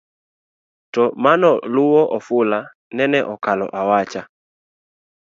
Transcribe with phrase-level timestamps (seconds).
[0.93, 2.59] to manoluwo ofula
[2.97, 4.21] nene okalo awacha